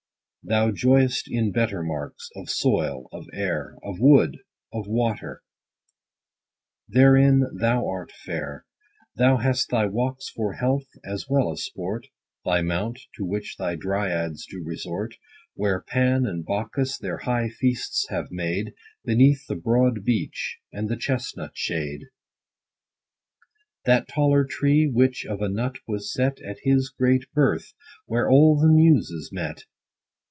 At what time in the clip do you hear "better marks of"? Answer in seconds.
1.51-2.49